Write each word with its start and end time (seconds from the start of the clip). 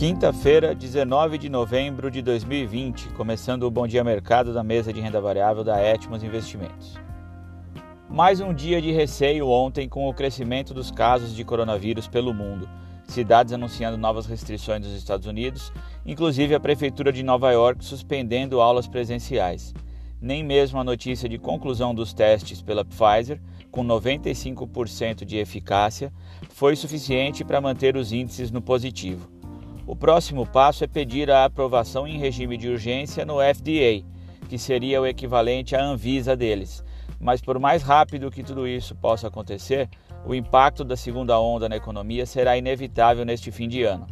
Quinta-feira, 0.00 0.74
19 0.74 1.36
de 1.36 1.50
novembro 1.50 2.10
de 2.10 2.22
2020, 2.22 3.10
começando 3.10 3.64
o 3.64 3.70
Bom 3.70 3.86
Dia 3.86 4.02
Mercado 4.02 4.50
da 4.54 4.64
mesa 4.64 4.94
de 4.94 4.98
renda 4.98 5.20
variável 5.20 5.62
da 5.62 5.78
Etmos 5.78 6.24
Investimentos. 6.24 6.98
Mais 8.08 8.40
um 8.40 8.54
dia 8.54 8.80
de 8.80 8.92
receio 8.92 9.46
ontem 9.46 9.86
com 9.90 10.08
o 10.08 10.14
crescimento 10.14 10.72
dos 10.72 10.90
casos 10.90 11.36
de 11.36 11.44
coronavírus 11.44 12.08
pelo 12.08 12.32
mundo, 12.32 12.66
cidades 13.08 13.52
anunciando 13.52 13.98
novas 13.98 14.24
restrições 14.24 14.86
nos 14.86 14.96
Estados 14.96 15.26
Unidos, 15.26 15.70
inclusive 16.06 16.54
a 16.54 16.60
prefeitura 16.60 17.12
de 17.12 17.22
Nova 17.22 17.52
York 17.52 17.84
suspendendo 17.84 18.58
aulas 18.58 18.88
presenciais. 18.88 19.74
Nem 20.18 20.42
mesmo 20.42 20.80
a 20.80 20.84
notícia 20.84 21.28
de 21.28 21.36
conclusão 21.36 21.94
dos 21.94 22.14
testes 22.14 22.62
pela 22.62 22.86
Pfizer, 22.86 23.38
com 23.70 23.84
95% 23.84 25.26
de 25.26 25.36
eficácia, 25.36 26.10
foi 26.48 26.74
suficiente 26.74 27.44
para 27.44 27.60
manter 27.60 27.98
os 27.98 28.12
índices 28.12 28.50
no 28.50 28.62
positivo. 28.62 29.39
O 29.90 29.96
próximo 29.96 30.46
passo 30.46 30.84
é 30.84 30.86
pedir 30.86 31.32
a 31.32 31.44
aprovação 31.44 32.06
em 32.06 32.16
regime 32.16 32.56
de 32.56 32.68
urgência 32.68 33.24
no 33.24 33.38
FDA, 33.38 34.06
que 34.48 34.56
seria 34.56 35.02
o 35.02 35.06
equivalente 35.06 35.74
à 35.74 35.82
Anvisa 35.82 36.36
deles. 36.36 36.84
Mas 37.18 37.40
por 37.40 37.58
mais 37.58 37.82
rápido 37.82 38.30
que 38.30 38.44
tudo 38.44 38.68
isso 38.68 38.94
possa 38.94 39.26
acontecer, 39.26 39.88
o 40.24 40.32
impacto 40.32 40.84
da 40.84 40.96
segunda 40.96 41.40
onda 41.40 41.68
na 41.68 41.74
economia 41.74 42.24
será 42.24 42.56
inevitável 42.56 43.24
neste 43.24 43.50
fim 43.50 43.66
de 43.66 43.82
ano. 43.82 44.06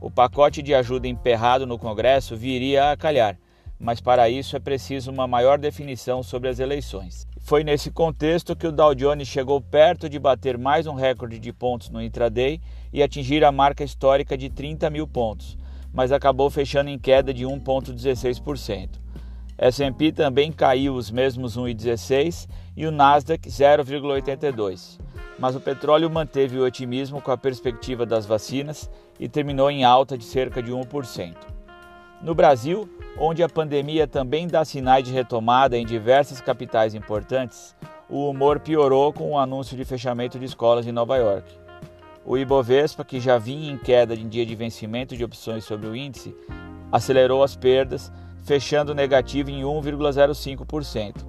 O 0.00 0.10
pacote 0.10 0.62
de 0.62 0.74
ajuda 0.74 1.06
emperrado 1.06 1.64
no 1.64 1.78
Congresso 1.78 2.36
viria 2.36 2.90
a 2.90 2.96
calhar, 2.96 3.38
mas 3.78 4.00
para 4.00 4.28
isso 4.28 4.56
é 4.56 4.58
preciso 4.58 5.12
uma 5.12 5.28
maior 5.28 5.60
definição 5.60 6.24
sobre 6.24 6.48
as 6.48 6.58
eleições. 6.58 7.29
Foi 7.50 7.64
nesse 7.64 7.90
contexto 7.90 8.54
que 8.54 8.64
o 8.64 8.70
Dow 8.70 8.94
Jones 8.94 9.26
chegou 9.26 9.60
perto 9.60 10.08
de 10.08 10.20
bater 10.20 10.56
mais 10.56 10.86
um 10.86 10.94
recorde 10.94 11.36
de 11.36 11.52
pontos 11.52 11.90
no 11.90 12.00
intraday 12.00 12.60
e 12.92 13.02
atingir 13.02 13.44
a 13.44 13.50
marca 13.50 13.82
histórica 13.82 14.38
de 14.38 14.48
30 14.48 14.88
mil 14.88 15.04
pontos, 15.04 15.58
mas 15.92 16.12
acabou 16.12 16.48
fechando 16.48 16.90
em 16.90 16.96
queda 16.96 17.34
de 17.34 17.44
1,16%. 17.44 18.90
S&P 19.58 20.12
também 20.12 20.52
caiu 20.52 20.94
os 20.94 21.10
mesmos 21.10 21.58
1,16% 21.58 22.48
e 22.76 22.86
o 22.86 22.92
Nasdaq 22.92 23.48
0,82%. 23.48 25.00
Mas 25.36 25.56
o 25.56 25.60
petróleo 25.60 26.08
manteve 26.08 26.56
o 26.56 26.64
otimismo 26.64 27.20
com 27.20 27.32
a 27.32 27.36
perspectiva 27.36 28.06
das 28.06 28.26
vacinas 28.26 28.88
e 29.18 29.28
terminou 29.28 29.68
em 29.72 29.82
alta 29.82 30.16
de 30.16 30.24
cerca 30.24 30.62
de 30.62 30.70
1%. 30.70 31.34
No 32.22 32.34
Brasil, 32.34 32.86
onde 33.18 33.42
a 33.42 33.48
pandemia 33.48 34.06
também 34.06 34.46
dá 34.46 34.62
sinais 34.62 35.04
de 35.04 35.10
retomada 35.10 35.78
em 35.78 35.86
diversas 35.86 36.38
capitais 36.38 36.94
importantes, 36.94 37.74
o 38.10 38.28
humor 38.28 38.60
piorou 38.60 39.10
com 39.10 39.32
o 39.32 39.38
anúncio 39.38 39.74
de 39.74 39.86
fechamento 39.86 40.38
de 40.38 40.44
escolas 40.44 40.86
em 40.86 40.92
Nova 40.92 41.16
York. 41.16 41.50
O 42.24 42.36
Ibovespa, 42.36 43.04
que 43.04 43.18
já 43.18 43.38
vinha 43.38 43.72
em 43.72 43.78
queda 43.78 44.14
em 44.14 44.28
dia 44.28 44.44
de 44.44 44.54
vencimento 44.54 45.16
de 45.16 45.24
opções 45.24 45.64
sobre 45.64 45.86
o 45.86 45.96
índice, 45.96 46.36
acelerou 46.92 47.42
as 47.42 47.56
perdas, 47.56 48.12
fechando 48.44 48.94
negativo 48.94 49.50
em 49.50 49.62
1,05%, 49.62 51.24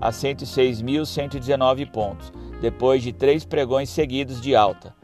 a 0.00 0.10
106.119 0.10 1.90
pontos, 1.90 2.32
depois 2.60 3.02
de 3.02 3.12
três 3.12 3.44
pregões 3.44 3.90
seguidos 3.90 4.40
de 4.40 4.54
alta. 4.54 4.97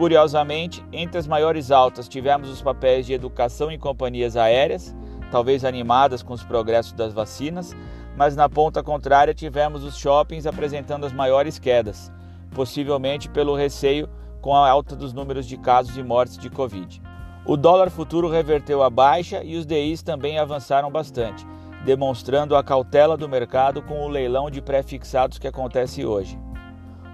Curiosamente, 0.00 0.82
entre 0.94 1.18
as 1.18 1.26
maiores 1.26 1.70
altas 1.70 2.08
tivemos 2.08 2.48
os 2.48 2.62
papéis 2.62 3.04
de 3.04 3.12
educação 3.12 3.70
em 3.70 3.78
companhias 3.78 4.34
aéreas, 4.34 4.96
talvez 5.30 5.62
animadas 5.62 6.22
com 6.22 6.32
os 6.32 6.42
progressos 6.42 6.94
das 6.94 7.12
vacinas, 7.12 7.76
mas 8.16 8.34
na 8.34 8.48
ponta 8.48 8.82
contrária 8.82 9.34
tivemos 9.34 9.84
os 9.84 9.98
shoppings 9.98 10.46
apresentando 10.46 11.04
as 11.04 11.12
maiores 11.12 11.58
quedas, 11.58 12.10
possivelmente 12.54 13.28
pelo 13.28 13.54
receio 13.54 14.08
com 14.40 14.56
a 14.56 14.70
alta 14.70 14.96
dos 14.96 15.12
números 15.12 15.44
de 15.44 15.58
casos 15.58 15.94
e 15.98 16.02
mortes 16.02 16.38
de 16.38 16.48
Covid. 16.48 17.02
O 17.44 17.54
dólar 17.54 17.90
futuro 17.90 18.26
reverteu 18.26 18.82
a 18.82 18.88
baixa 18.88 19.44
e 19.44 19.54
os 19.54 19.66
DIs 19.66 20.02
também 20.02 20.38
avançaram 20.38 20.90
bastante, 20.90 21.46
demonstrando 21.84 22.56
a 22.56 22.64
cautela 22.64 23.18
do 23.18 23.28
mercado 23.28 23.82
com 23.82 24.00
o 24.00 24.08
leilão 24.08 24.50
de 24.50 24.62
pré-fixados 24.62 25.38
que 25.38 25.46
acontece 25.46 26.06
hoje. 26.06 26.38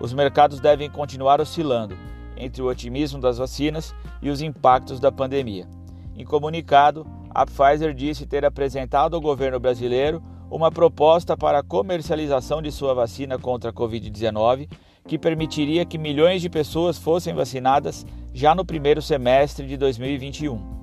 Os 0.00 0.12
mercados 0.12 0.61
devem 0.61 0.88
continuar 0.88 1.41
oscilando 1.41 2.15
entre 2.37 2.63
o 2.63 2.69
otimismo 2.69 3.21
das 3.21 3.39
vacinas 3.39 3.95
e 4.21 4.31
os 4.31 4.41
impactos 4.41 5.01
da 5.01 5.11
pandemia. 5.11 5.69
Em 6.17 6.25
comunicado, 6.25 7.07
a 7.31 7.45
Pfizer 7.45 7.93
disse 7.95 8.27
ter 8.27 8.45
apresentado 8.45 9.15
ao 9.15 9.21
governo 9.21 9.61
brasileiro 9.61 10.23
uma 10.51 10.71
proposta 10.71 11.37
para 11.37 11.59
a 11.59 11.63
comercialização 11.63 12.63
de 12.63 12.71
sua 12.71 12.95
vacina 12.95 13.39
contra 13.39 13.71
a 13.71 13.73
Covid-19 13.73 14.69
que 15.07 15.19
permitiria 15.19 15.85
que 15.85 15.99
milhões 15.99 16.43
de 16.43 16.49
pessoas 16.49 16.99
fossem 16.99 17.33
vacinadas 17.33 18.05
já 18.35 18.55
no 18.55 18.65
primeiro 18.65 19.01
semestre 19.01 19.67
de 19.67 19.77
2021. 19.77 20.77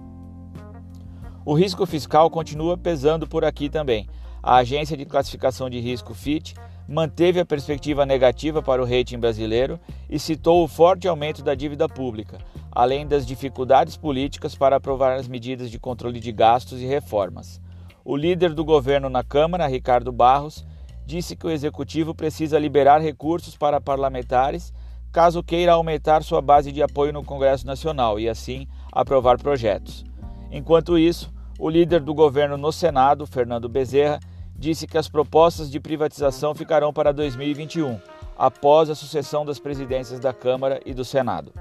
O 1.45 1.53
risco 1.53 1.85
fiscal 1.85 2.29
continua 2.29 2.77
pesando 2.77 3.27
por 3.27 3.43
aqui 3.43 3.69
também. 3.69 4.07
A 4.41 4.57
agência 4.57 4.95
de 4.95 5.05
classificação 5.05 5.69
de 5.69 5.79
risco 5.79 6.13
FIT 6.13 6.55
manteve 6.87 7.39
a 7.39 7.45
perspectiva 7.45 8.05
negativa 8.05 8.61
para 8.61 8.81
o 8.81 8.85
rating 8.85 9.19
brasileiro 9.19 9.79
e 10.09 10.19
citou 10.19 10.63
o 10.63 10.67
forte 10.67 11.07
aumento 11.07 11.43
da 11.43 11.55
dívida 11.55 11.87
pública, 11.87 12.37
além 12.71 13.07
das 13.07 13.25
dificuldades 13.25 13.95
políticas 13.97 14.55
para 14.55 14.75
aprovar 14.75 15.13
as 15.13 15.27
medidas 15.27 15.69
de 15.71 15.79
controle 15.79 16.19
de 16.19 16.31
gastos 16.31 16.81
e 16.81 16.85
reformas. 16.85 17.61
O 18.03 18.17
líder 18.17 18.53
do 18.53 18.65
governo 18.65 19.09
na 19.09 19.23
Câmara, 19.23 19.67
Ricardo 19.67 20.11
Barros, 20.11 20.65
disse 21.05 21.35
que 21.35 21.47
o 21.47 21.51
executivo 21.51 22.13
precisa 22.13 22.59
liberar 22.59 23.01
recursos 23.01 23.55
para 23.55 23.79
parlamentares 23.79 24.73
caso 25.13 25.43
queira 25.43 25.73
aumentar 25.73 26.23
sua 26.23 26.41
base 26.41 26.71
de 26.71 26.81
apoio 26.81 27.13
no 27.13 27.23
Congresso 27.23 27.67
Nacional 27.67 28.19
e, 28.19 28.27
assim, 28.27 28.67
aprovar 28.91 29.37
projetos. 29.37 30.03
Enquanto 30.51 30.97
isso, 30.97 31.31
o 31.59 31.69
líder 31.69 32.01
do 32.01 32.15
governo 32.15 32.57
no 32.57 32.71
Senado, 32.71 33.27
Fernando 33.27 33.69
Bezerra, 33.69 34.19
disse 34.55 34.87
que 34.87 34.97
as 34.97 35.07
propostas 35.07 35.69
de 35.69 35.79
privatização 35.79 36.53
ficarão 36.55 36.93
para 36.93 37.11
2021, 37.11 37.99
após 38.37 38.89
a 38.89 38.95
sucessão 38.95 39.45
das 39.45 39.59
presidências 39.59 40.19
da 40.19 40.33
Câmara 40.33 40.79
e 40.85 40.93
do 40.93 41.03
Senado. 41.03 41.51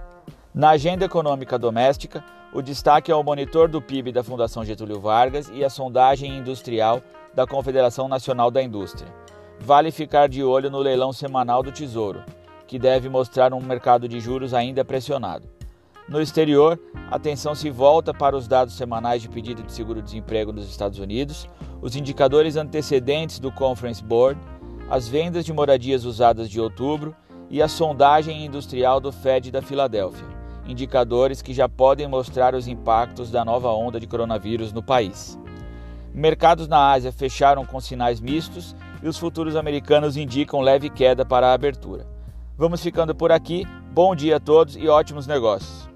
Na 0.55 0.71
agenda 0.71 1.05
econômica 1.05 1.59
doméstica, 1.59 2.23
o 2.53 2.61
destaque 2.61 3.11
é 3.11 3.15
o 3.15 3.23
monitor 3.23 3.69
do 3.69 3.81
PIB 3.81 4.13
da 4.13 4.23
Fundação 4.23 4.65
Getúlio 4.65 5.01
Vargas 5.01 5.51
e 5.55 5.65
a 5.65 5.71
sondagem 5.71 6.37
industrial 6.37 7.01
da 7.35 7.47
Confederação 7.47 8.09
Nacional 8.09 8.51
da 8.51 8.63
Indústria. 8.63 9.09
Vale 9.59 9.91
ficar 9.91 10.29
de 10.29 10.45
olho 10.45 10.71
no 10.71 10.79
leilão 10.79 11.13
semanal 11.13 11.63
do 11.63 11.73
Tesouro, 11.73 12.23
que 12.67 12.79
deve 12.79 13.09
mostrar 13.09 13.55
um 13.55 13.61
mercado 13.61 14.07
de 14.07 14.21
juros 14.21 14.53
ainda 14.53 14.85
pressionado. 14.85 15.49
No 16.09 16.21
exterior, 16.21 16.79
a 17.11 17.17
atenção 17.17 17.55
se 17.55 17.71
volta 17.71 18.13
para 18.13 18.37
os 18.37 18.47
dados 18.49 18.75
semanais 18.75 19.23
de 19.23 19.29
pedido 19.29 19.63
de 19.63 19.73
seguro-desemprego 19.73 20.53
nos 20.53 20.69
Estados 20.69 20.99
Unidos, 20.99 21.49
os 21.81 21.97
indicadores 21.97 22.57
antecedentes 22.57 23.39
do 23.39 23.51
Conference 23.51 24.03
Board, 24.03 24.41
as 24.91 25.09
vendas 25.09 25.45
de 25.45 25.53
moradias 25.53 26.05
usadas 26.05 26.51
de 26.51 26.61
outubro 26.61 27.15
e 27.49 27.63
a 27.63 27.69
sondagem 27.69 28.45
industrial 28.45 29.01
do 29.01 29.13
Fed 29.13 29.51
da 29.51 29.63
Filadélfia 29.63 30.43
indicadores 30.67 31.43
que 31.43 31.53
já 31.53 31.69
podem 31.69 32.07
mostrar 32.07 32.55
os 32.55 32.69
impactos 32.69 33.31
da 33.31 33.45
nova 33.45 33.71
onda 33.71 33.99
de 33.99 34.07
coronavírus 34.07 34.73
no 34.73 34.83
país. 34.83 35.39
Mercados 36.15 36.69
na 36.69 36.91
Ásia 36.91 37.11
fecharam 37.11 37.65
com 37.65 37.81
sinais 37.81 38.21
mistos 38.21 38.77
e 39.03 39.09
os 39.09 39.19
futuros 39.19 39.57
americanos 39.57 40.17
indicam 40.17 40.61
leve 40.61 40.91
queda 40.91 41.25
para 41.25 41.49
a 41.49 41.55
abertura. 41.55 42.07
Vamos 42.57 42.83
ficando 42.83 43.15
por 43.15 43.33
aqui. 43.33 43.67
Bom 43.93 44.15
dia 44.15 44.37
a 44.37 44.41
todos 44.41 44.77
e 44.77 44.89
ótimos 44.89 45.27
negócios. 45.27 45.92